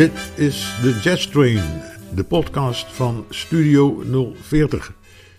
[0.00, 1.82] Dit is de Jazz Train,
[2.14, 4.02] de podcast van Studio
[4.40, 4.94] 040.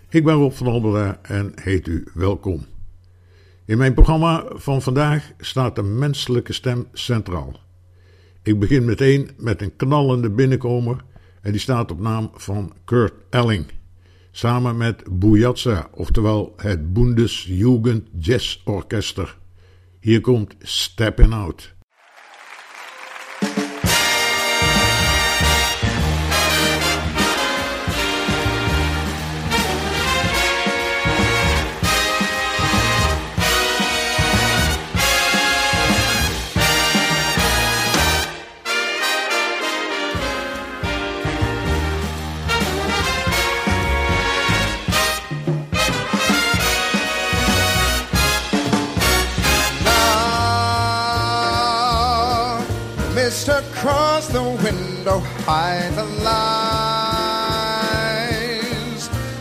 [0.09, 2.65] Ik ben Rob van Albera en heet u welkom.
[3.65, 7.59] In mijn programma van vandaag staat de menselijke stem centraal.
[8.43, 11.03] Ik begin meteen met een knallende binnenkomer
[11.41, 13.65] en die staat op naam van Kurt Elling.
[14.31, 19.37] Samen met Bujatsa, oftewel het Bundesjugend Jazz Orchester.
[19.99, 21.79] Hier komt Steppin' Out.
[55.53, 56.63] Hide the lines,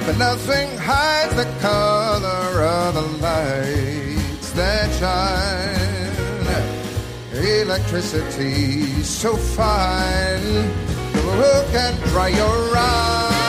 [0.05, 5.69] but nothing hides the color of the lights that shine.
[7.63, 10.69] Electricity so fine,
[11.25, 13.40] world can dry your eyes.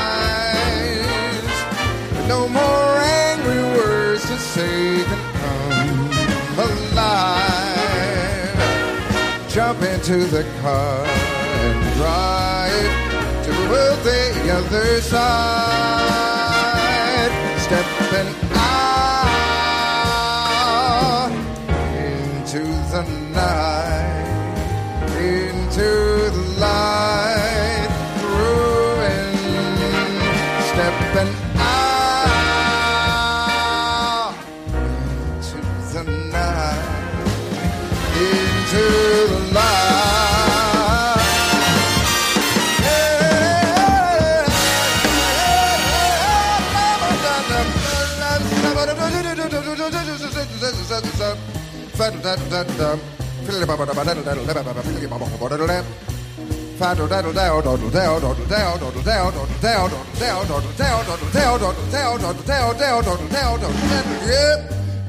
[2.28, 6.10] No more angry words to say can come
[6.58, 7.84] alive.
[9.48, 12.91] Jump into the car and drive
[13.44, 13.53] to
[14.04, 15.97] the other side.
[17.60, 18.92] Stepping out
[21.97, 23.02] into the
[23.32, 24.26] night,
[25.19, 25.91] into
[26.31, 27.35] the light,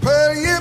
[0.01, 0.57] Pull you,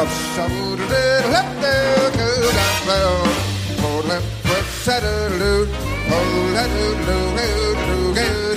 [0.00, 0.78] of up,
[1.34, 1.46] let
[2.16, 3.18] go down well
[3.82, 5.66] oh let what settle
[6.14, 7.18] oh let do do
[7.82, 7.98] do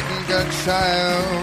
[0.00, 1.37] like a child.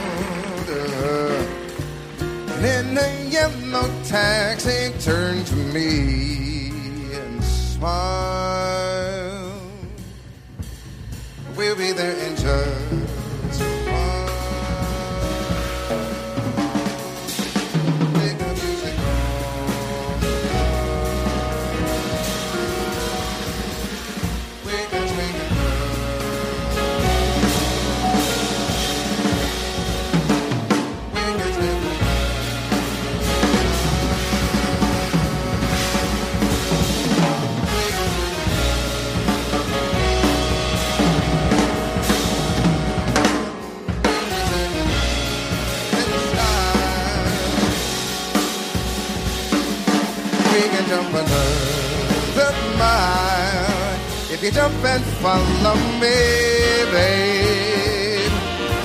[54.46, 58.32] Get up and follow me, babe.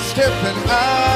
[0.09, 1.10] Stepping out.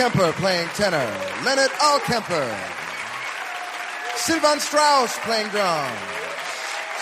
[0.00, 1.12] Alkemper playing tenor.
[1.44, 2.56] Leonard Alkemper.
[4.16, 6.00] Sylvan Strauss playing drums.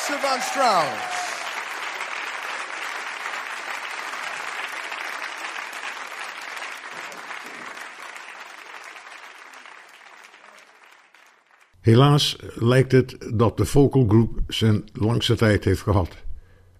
[0.06, 1.17] Sylvan Strauss.
[11.81, 16.17] Helaas lijkt het dat de vocal group zijn langste tijd heeft gehad.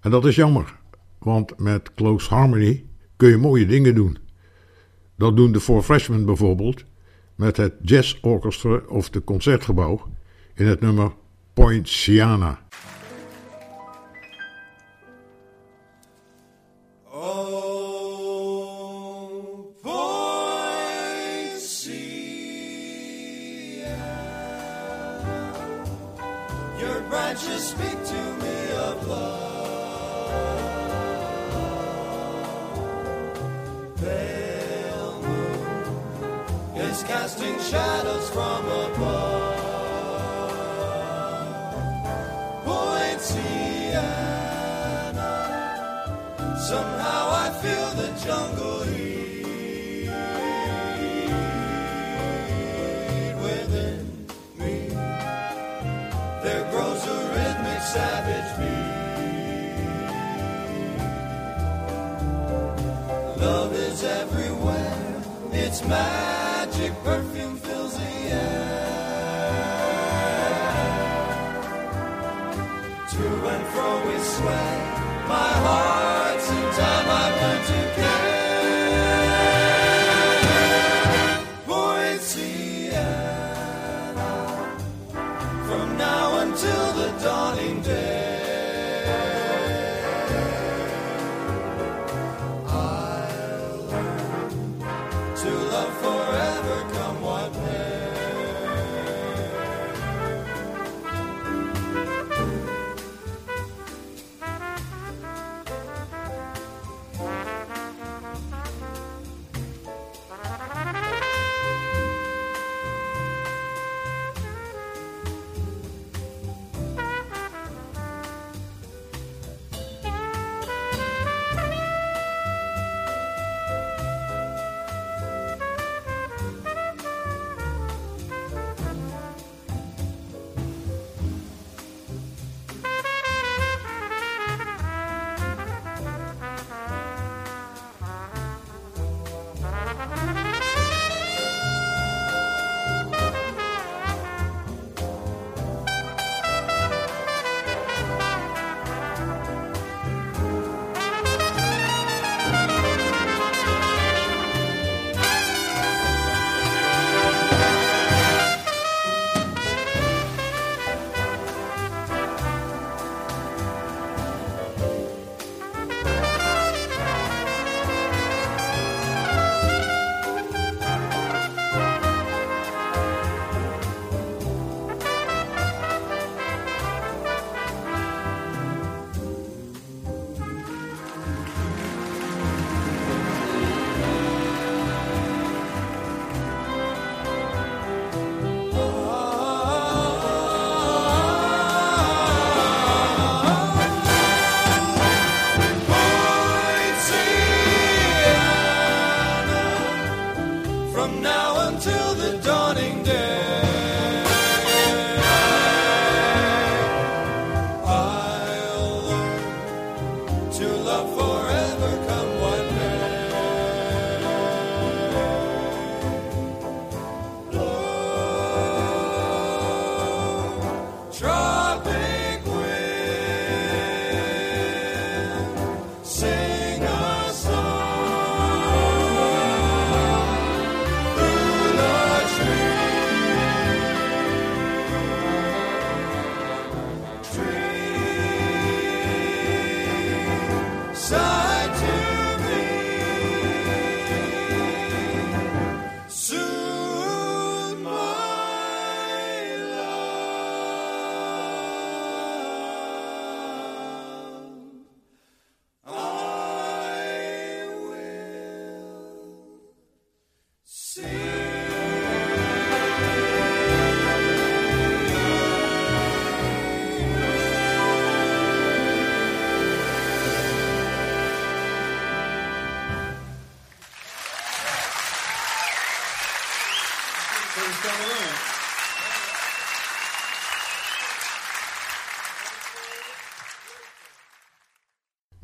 [0.01, 0.79] En dat is jammer,
[1.19, 2.85] want met Close Harmony
[3.17, 4.28] kun je mooie dingen doen.
[5.19, 6.85] Dat doen de Four Freshmen bijvoorbeeld
[7.35, 10.09] met het Jazz Orchestra of de Concertgebouw
[10.55, 11.13] in het nummer
[11.55, 12.68] Poinciana.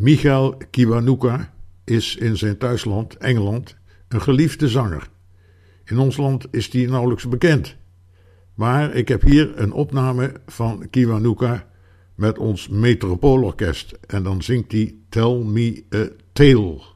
[0.04, 3.76] Michael Kiwanuka is in zijn thuisland, Engeland,
[4.08, 5.08] een geliefde zanger.
[5.84, 7.76] In ons land is hij nauwelijks bekend.
[8.54, 11.66] Maar ik heb hier een opname van Kiwanuka
[12.14, 13.99] met ons Metropoolorkest.
[14.06, 16.93] En dan zingt hij Tell Me a Tale.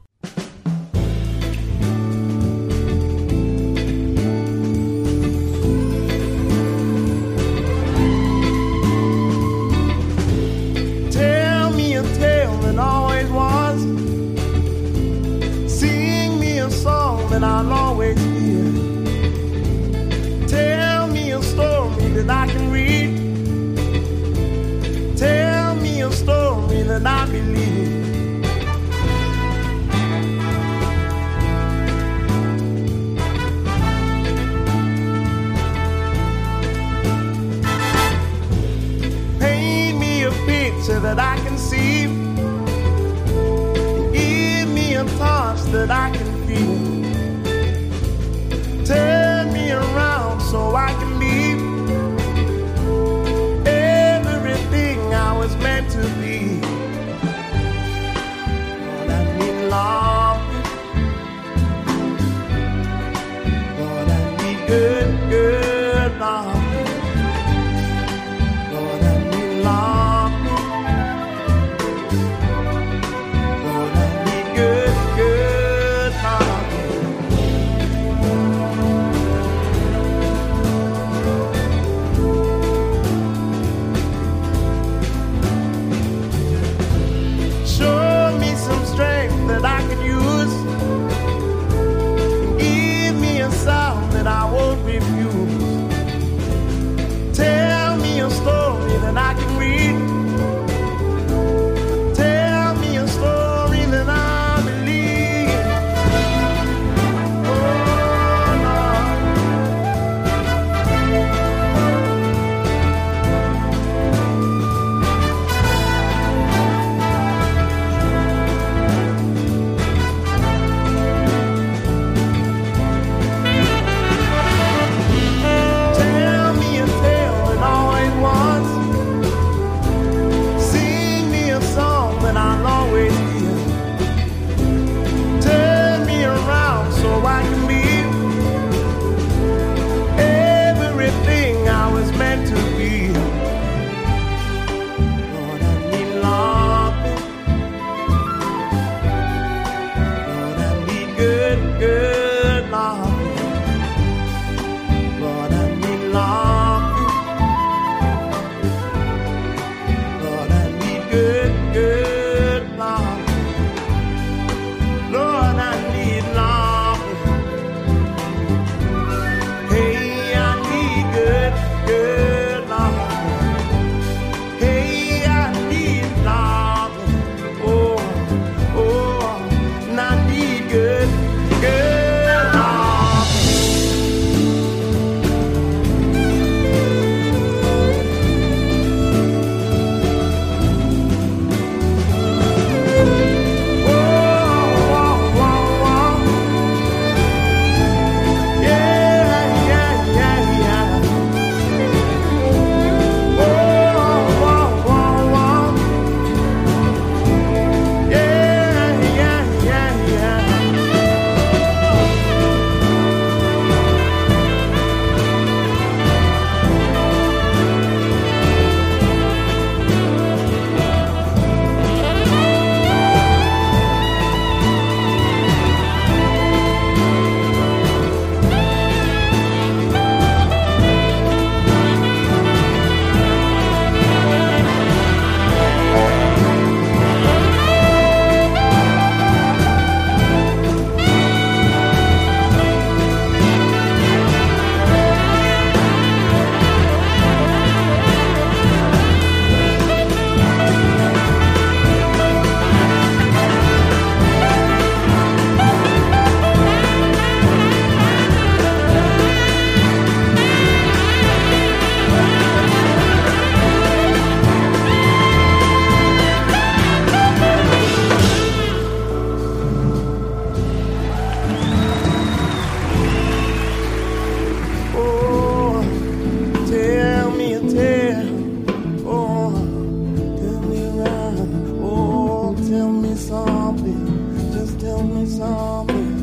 [284.78, 286.14] tell me something.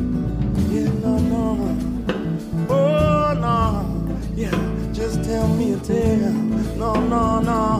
[0.72, 1.78] Yeah, no, no.
[2.70, 4.34] Oh, no.
[4.36, 4.58] Yeah,
[4.94, 6.32] just tell me a tale.
[6.78, 7.75] No, no, no.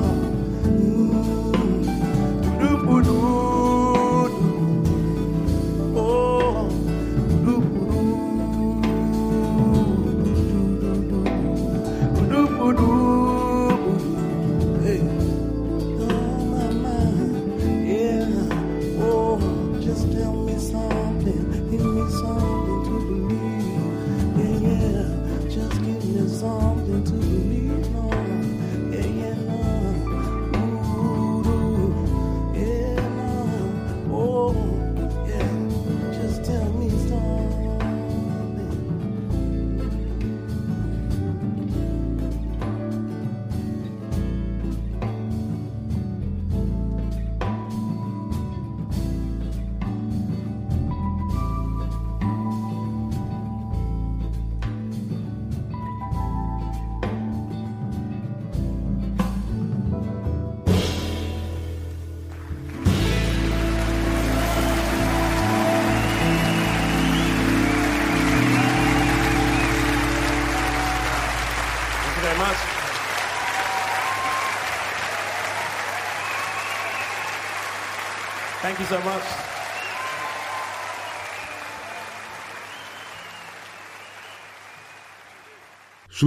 [78.96, 79.10] So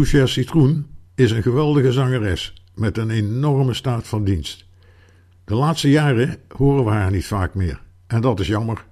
[0.02, 0.28] much.
[0.28, 4.66] Citroen is een geweldige zangeres met een enorme staat van dienst.
[5.44, 8.85] De laatste jaren horen we haar niet vaak meer en dat is jammer.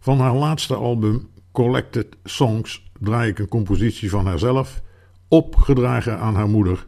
[0.00, 4.82] Van haar laatste album Collected Songs draai ik een compositie van haarzelf,
[5.28, 6.86] opgedragen aan haar moeder,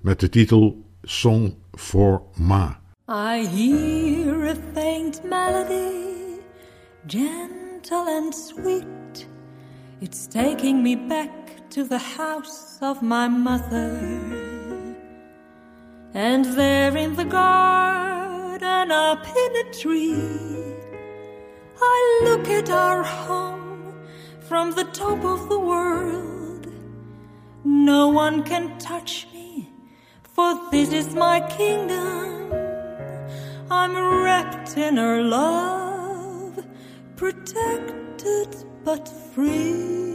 [0.00, 2.81] met de titel Song for Ma.
[3.08, 6.38] I hear a faint melody,
[7.08, 9.26] gentle and sweet.
[10.00, 13.98] It's taking me back to the house of my mother.
[16.14, 20.76] And there in the garden, up in a tree,
[21.80, 24.00] I look at our home
[24.38, 26.68] from the top of the world.
[27.64, 29.70] No one can touch me,
[30.22, 32.51] for this is my kingdom.
[33.74, 36.62] I'm wrapped in her love,
[37.16, 38.54] protected
[38.84, 40.11] but free.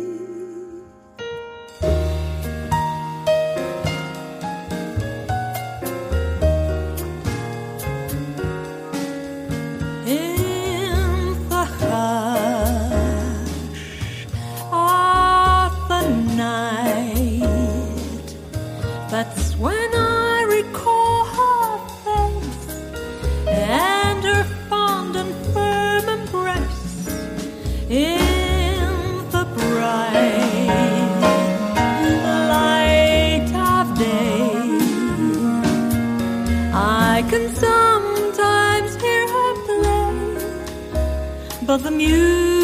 [41.84, 42.57] The music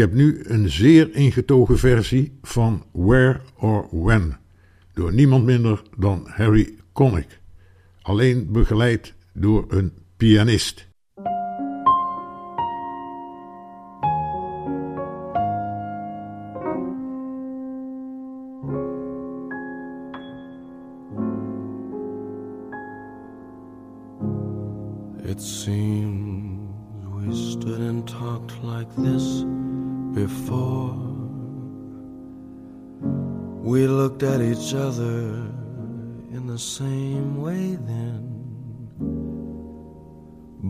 [0.00, 4.38] heb nu een zeer ingetogen versie van Where or When
[4.92, 7.40] door niemand minder dan Harry Connick,
[8.02, 10.89] alleen begeleid door een pianist.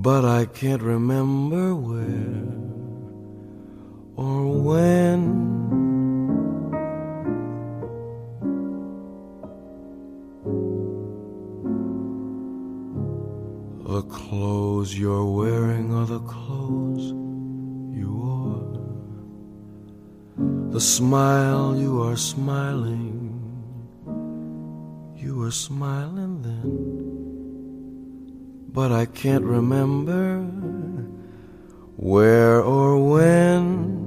[0.02, 2.56] But I can't remember where
[4.16, 5.20] or when.
[13.84, 17.12] The clothes you're wearing are the clothes
[17.94, 18.72] you wore.
[20.72, 23.36] The smile you are smiling,
[25.14, 27.09] you were smiling then.
[28.72, 30.42] But I can't remember
[31.96, 33.98] where or when.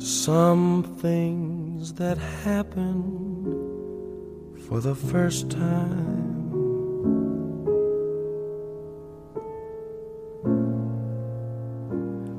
[0.00, 3.04] Some things that happen
[4.66, 6.16] for the first time.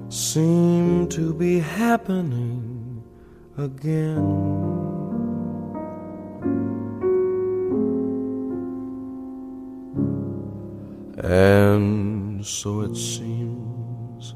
[0.09, 3.03] Seem to be happening
[3.57, 4.66] again.
[11.17, 14.35] And so it seems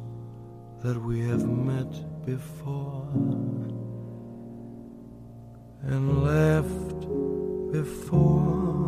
[0.83, 3.07] that we have met before
[5.83, 7.01] and left
[7.71, 8.81] before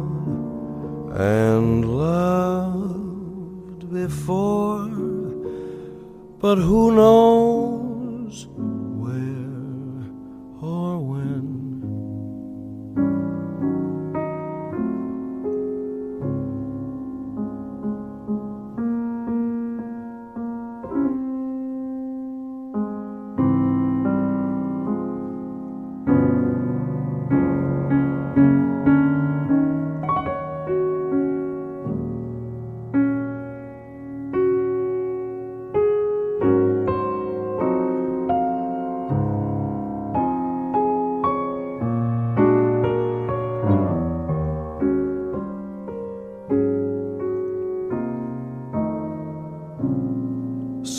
[1.15, 4.89] and loved before,
[6.39, 7.52] but who knows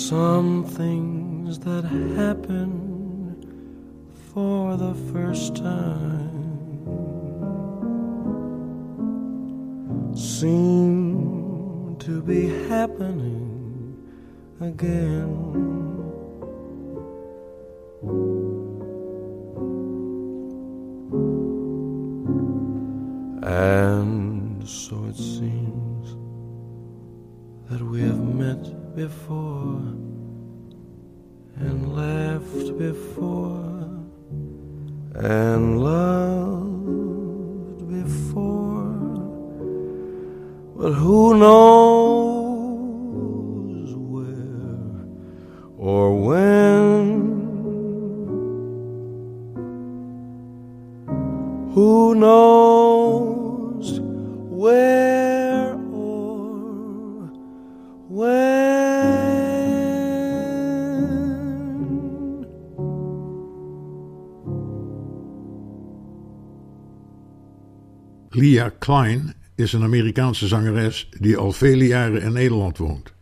[0.08, 2.68] Some things that happen
[4.34, 6.84] for the first time
[10.14, 13.96] seem to be happening
[14.60, 15.40] again.
[23.42, 26.16] And so it seems
[27.70, 29.80] that we have met before
[31.57, 33.74] and laughed before
[35.14, 37.09] and loved
[37.88, 38.92] before.
[40.76, 41.83] But who knows
[68.84, 73.12] Klein is een Amerikaanse zangeres die al vele jaren in Nederland woont.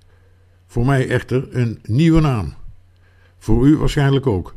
[0.67, 2.55] Voor mij echter een nieuwe naam.
[3.39, 4.55] Voor u waarschijnlijk ook.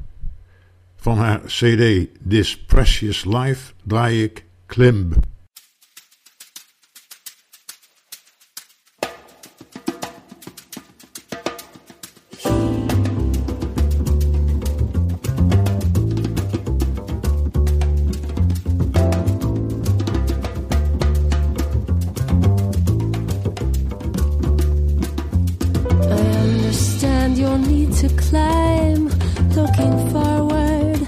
[0.96, 5.16] Van haar CD This Precious Life draai ik Klimb.
[28.08, 29.08] To climb,
[29.56, 31.00] looking forward,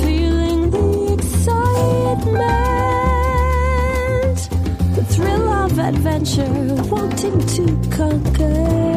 [0.00, 2.36] feeling the excitement,
[4.94, 7.64] the thrill of adventure, wanting to
[7.94, 8.95] conquer.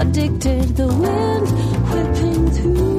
[0.00, 1.46] Addicted, the wind
[1.90, 2.96] whipping through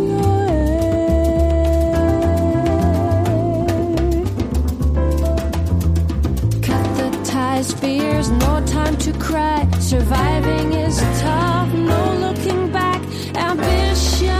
[7.73, 9.67] fears, no time to cry.
[9.79, 13.01] Surviving is tough, no looking back.
[13.35, 14.31] Ambition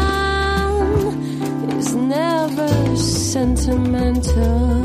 [1.77, 4.77] is never sentimental.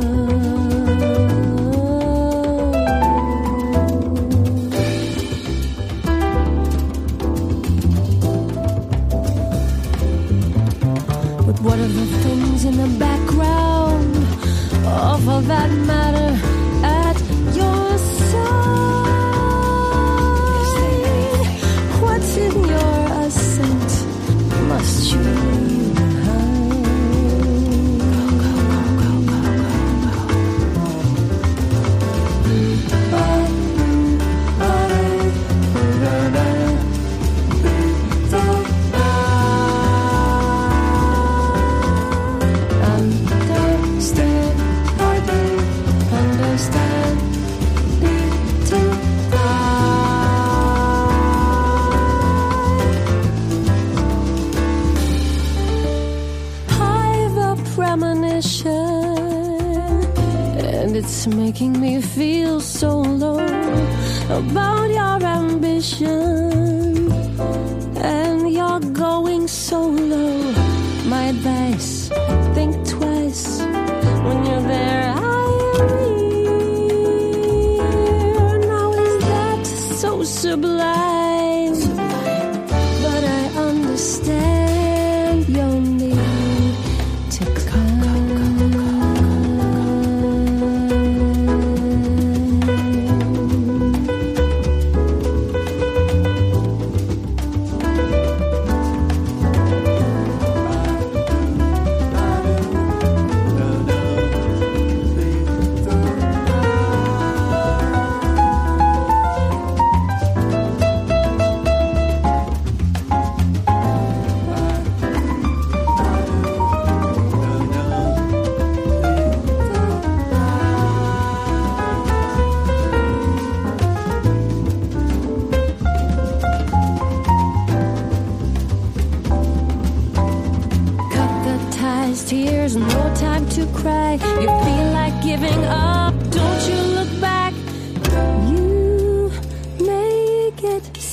[15.48, 16.01] That matter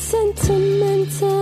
[0.10, 1.39] sentimental.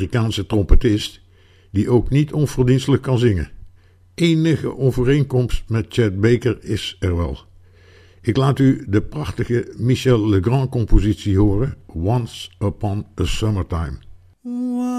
[0.00, 1.20] Amerikaanse trompetist
[1.70, 3.50] die ook niet onverdienstelijk kan zingen.
[4.14, 7.38] Enige overeenkomst met Chet Baker is er wel.
[8.22, 13.98] Ik laat u de prachtige Michel Legrand-compositie horen, Once Upon a Summertime.
[14.42, 14.98] Once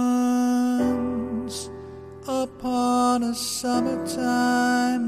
[2.28, 5.02] upon a summertime,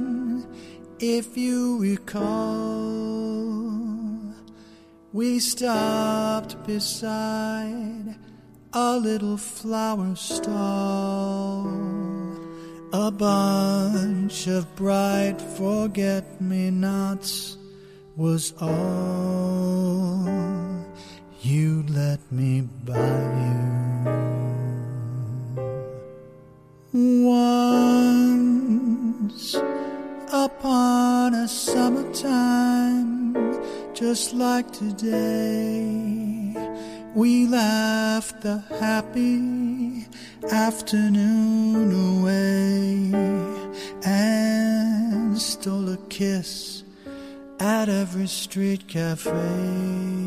[0.97, 3.21] if you recall,
[5.11, 8.15] we stopped beside
[8.75, 11.67] a little flower stall,
[12.91, 17.57] a bunch of bright forget me nots
[18.15, 20.27] was all
[21.41, 23.61] you let me buy you.
[27.25, 28.33] Once
[30.31, 33.35] upon a summertime,
[33.93, 36.22] just like today.
[37.15, 40.07] We left the happy
[40.51, 43.11] afternoon away
[44.03, 46.83] and stole a kiss
[47.59, 50.22] at every street cafe.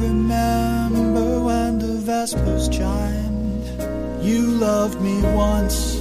[0.00, 3.66] remember when the vespers chimed.
[4.22, 6.00] You loved me once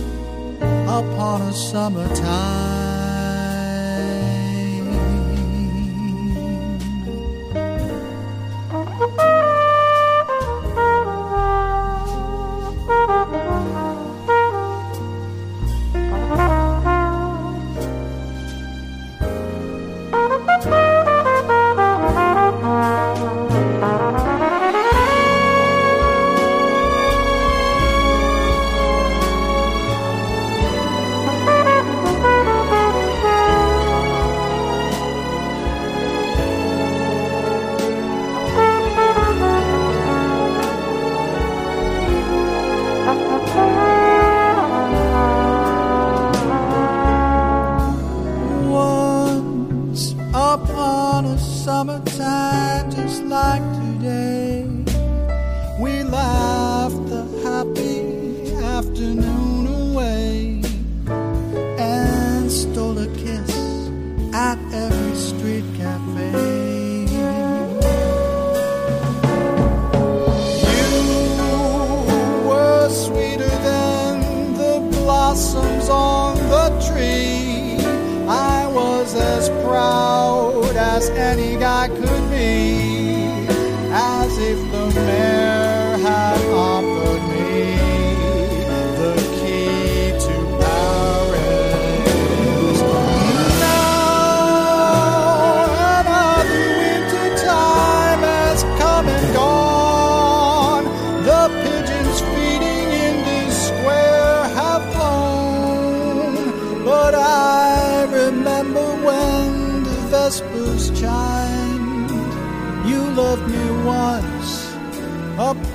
[0.87, 2.74] upon a summertime.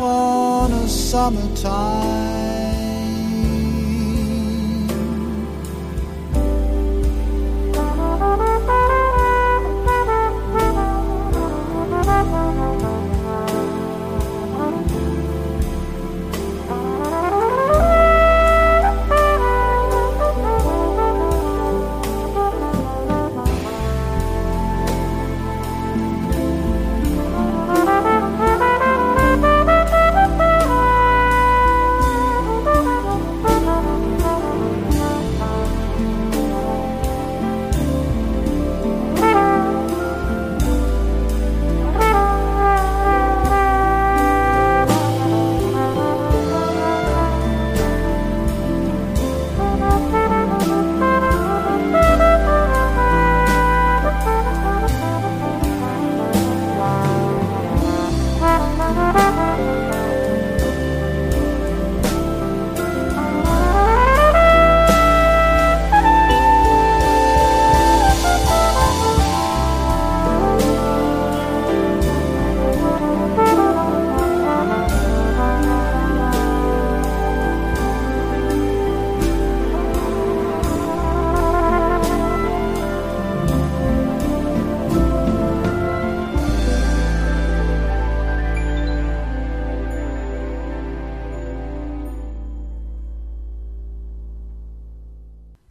[0.01, 2.40] on a summertime.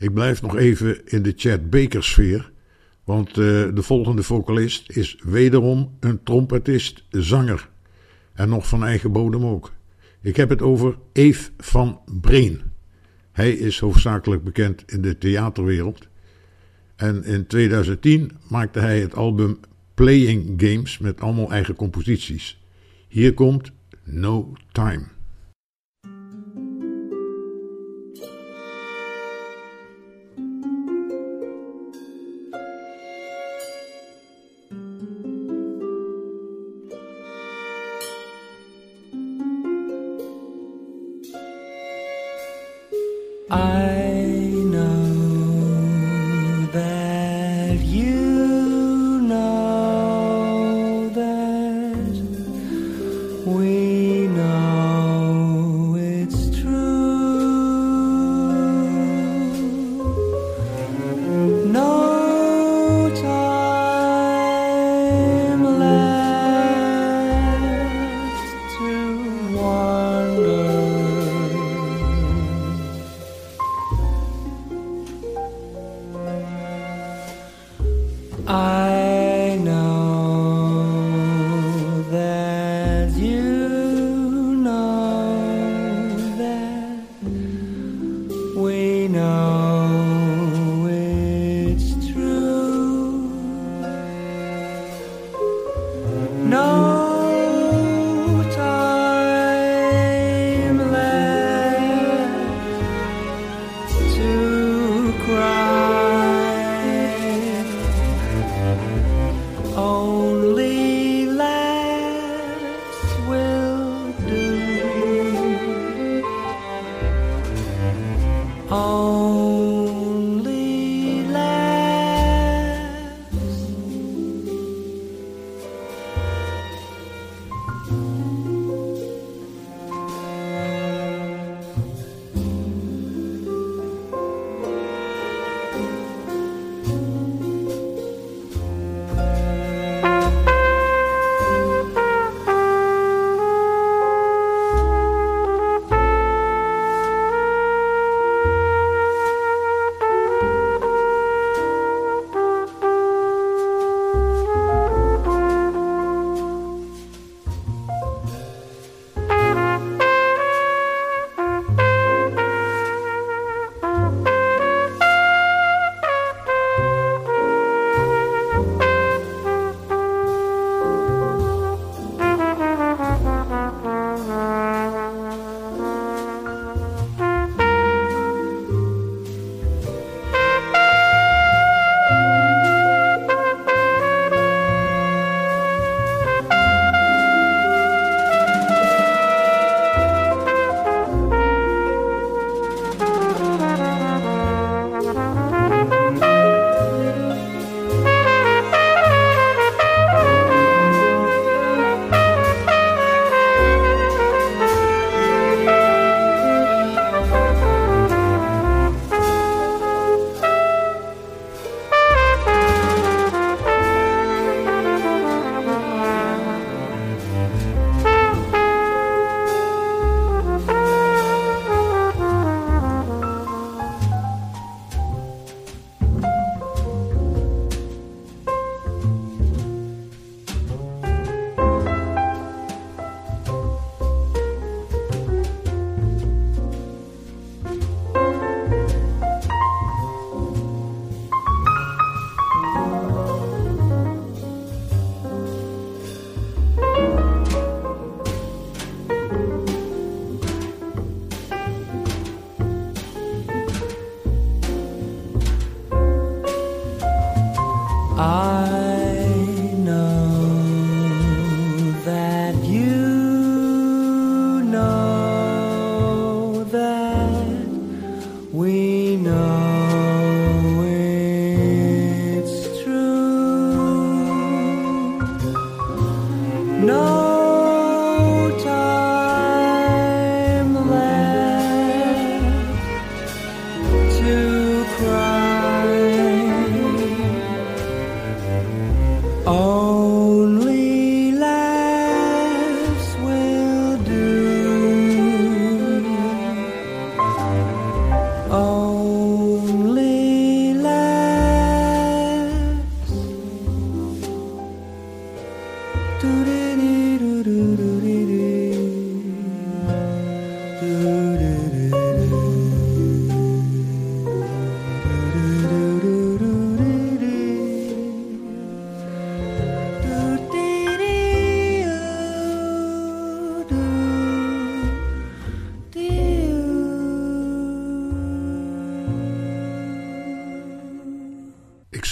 [0.09, 2.51] Ik blijf nog even in de Chad Baker sfeer.
[3.03, 3.35] Want eh,
[3.73, 7.69] de volgende vocalist is wederom een trompetist, zanger.
[8.33, 9.71] En nog van eigen bodem ook.
[10.21, 12.61] Ik heb het over Eve van Breen.
[13.31, 16.07] Hij is hoofdzakelijk bekend in de theaterwereld.
[16.95, 19.59] En in 2010 maakte hij het album
[19.93, 22.63] Playing Games met allemaal eigen composities.
[23.07, 23.71] Hier komt
[24.03, 25.18] No Time.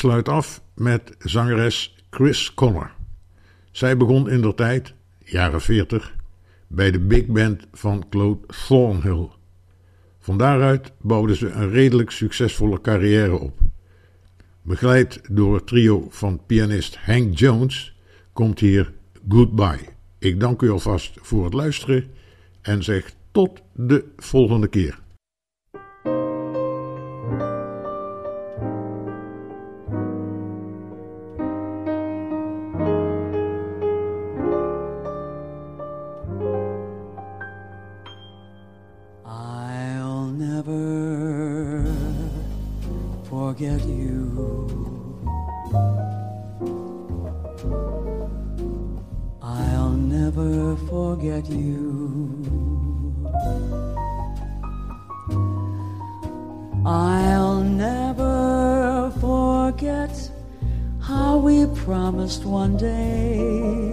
[0.07, 2.91] Sluit af met zangeres Chris Connor.
[3.71, 4.93] Zij begon in der tijd,
[5.23, 6.15] jaren 40,
[6.67, 9.29] bij de big band van Claude Thornhill.
[10.19, 13.59] Van daaruit bouwde ze een redelijk succesvolle carrière op.
[14.61, 17.97] Begeleid door het trio van pianist Hank Jones
[18.33, 18.93] komt hier
[19.29, 19.89] Goodbye.
[20.19, 22.07] Ik dank u alvast voor het luisteren
[22.61, 24.99] en zeg tot de volgende keer.
[50.27, 51.87] Never forget you.
[56.85, 60.11] I'll never forget
[60.99, 63.87] how we promised one day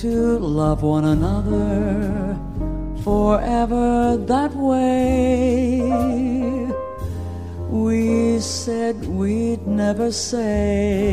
[0.00, 2.38] to love one another
[3.04, 5.82] forever that way.
[7.68, 11.10] We said we'd never say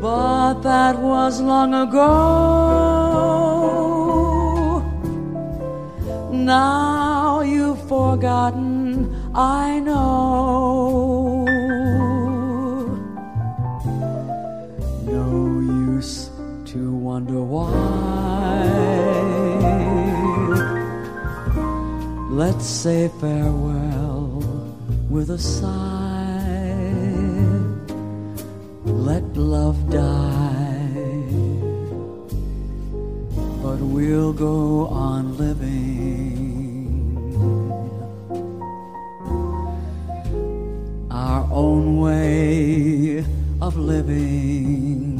[0.00, 2.08] But that was long ago.
[6.32, 11.44] Now you've forgotten, I know.
[15.06, 16.30] No use
[16.66, 18.07] to wonder why.
[22.38, 24.44] Let's say farewell
[25.10, 26.38] with a sigh.
[28.84, 31.24] Let love die.
[33.60, 35.88] But we'll go on living
[41.10, 43.24] our own way
[43.60, 45.18] of living.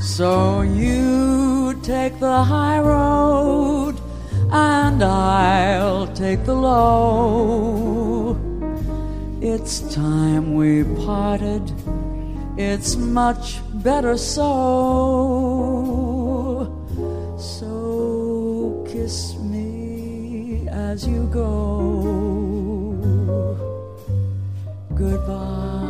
[0.00, 3.85] So you take the high road
[4.96, 8.34] and I'll take the low.
[9.42, 11.70] It's time we parted.
[12.56, 14.46] It's much better so.
[17.38, 21.52] So kiss me as you go.
[24.94, 25.85] Goodbye.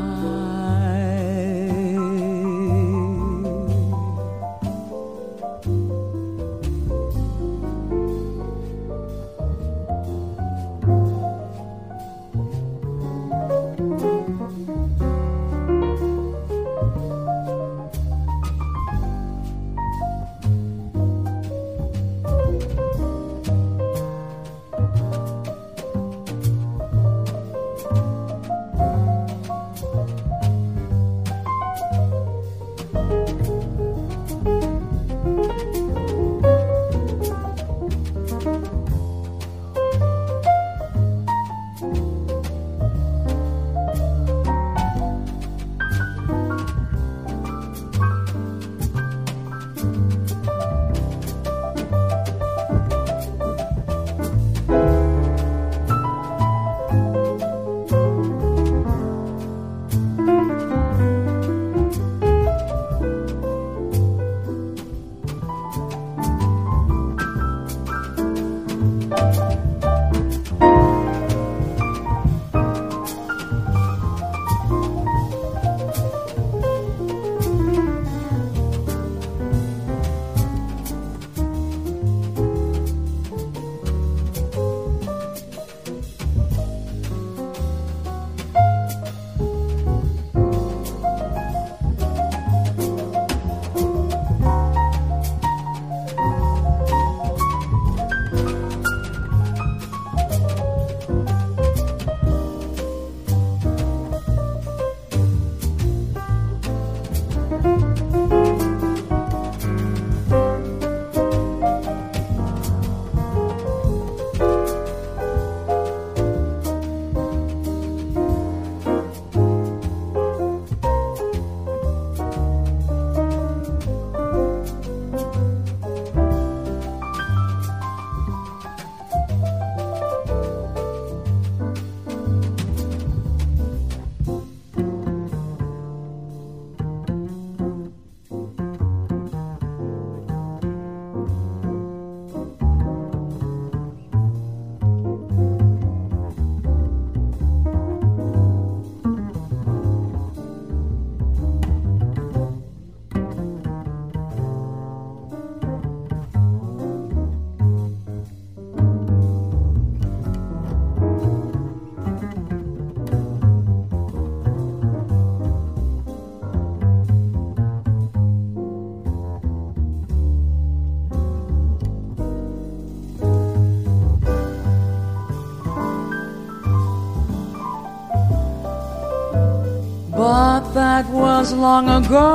[180.97, 182.31] That was long ago.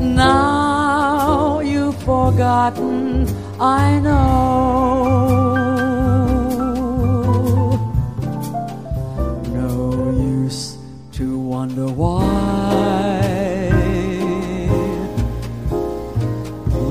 [0.00, 3.26] Now you've forgotten,
[3.58, 4.20] I know.
[9.60, 10.78] No use
[11.16, 12.20] to wonder why.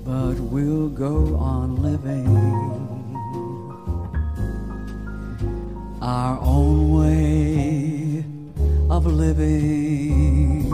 [0.03, 2.29] But we'll go on living
[6.01, 8.25] our own way
[8.89, 10.73] of living.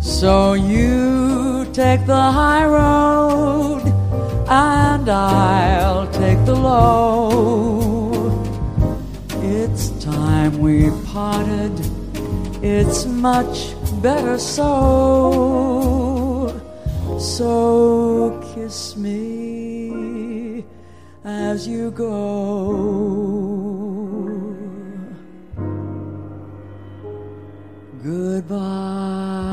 [0.00, 3.82] So you take the high road
[4.48, 7.19] and I'll take the low.
[11.12, 11.72] Parted.
[12.62, 15.90] It's much better so.
[17.18, 20.64] So kiss me
[21.24, 22.10] as you go.
[28.02, 29.49] Goodbye.